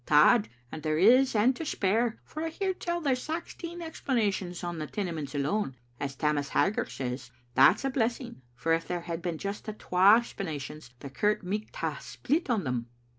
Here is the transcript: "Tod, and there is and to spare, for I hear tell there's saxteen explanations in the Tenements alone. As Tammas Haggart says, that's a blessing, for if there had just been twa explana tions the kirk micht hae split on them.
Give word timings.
"Tod, 0.17 0.49
and 0.71 0.81
there 0.81 0.97
is 0.97 1.35
and 1.35 1.55
to 1.55 1.63
spare, 1.63 2.17
for 2.25 2.41
I 2.43 2.49
hear 2.49 2.73
tell 2.73 3.01
there's 3.01 3.21
saxteen 3.23 3.83
explanations 3.83 4.63
in 4.63 4.79
the 4.79 4.87
Tenements 4.87 5.35
alone. 5.35 5.75
As 5.99 6.15
Tammas 6.15 6.49
Haggart 6.49 6.89
says, 6.89 7.29
that's 7.53 7.85
a 7.85 7.91
blessing, 7.91 8.41
for 8.55 8.73
if 8.73 8.87
there 8.87 9.01
had 9.01 9.21
just 9.37 9.65
been 9.65 9.75
twa 9.75 10.17
explana 10.19 10.59
tions 10.59 10.89
the 11.01 11.11
kirk 11.11 11.43
micht 11.43 11.75
hae 11.75 11.97
split 11.99 12.49
on 12.49 12.63
them. 12.63 12.87